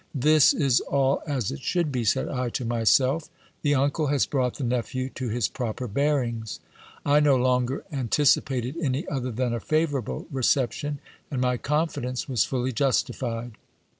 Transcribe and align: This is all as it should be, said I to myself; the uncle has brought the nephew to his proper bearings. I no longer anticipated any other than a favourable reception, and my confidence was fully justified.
This 0.15 0.51
is 0.51 0.79
all 0.79 1.21
as 1.27 1.51
it 1.51 1.61
should 1.61 1.91
be, 1.91 2.03
said 2.03 2.27
I 2.27 2.49
to 2.57 2.65
myself; 2.65 3.29
the 3.61 3.75
uncle 3.75 4.07
has 4.07 4.25
brought 4.25 4.55
the 4.55 4.63
nephew 4.63 5.09
to 5.11 5.29
his 5.29 5.47
proper 5.47 5.87
bearings. 5.87 6.59
I 7.05 7.19
no 7.19 7.35
longer 7.35 7.85
anticipated 7.91 8.75
any 8.81 9.07
other 9.07 9.29
than 9.29 9.53
a 9.53 9.59
favourable 9.59 10.25
reception, 10.31 10.97
and 11.29 11.39
my 11.39 11.57
confidence 11.57 12.27
was 12.27 12.43
fully 12.45 12.71
justified. 12.71 13.51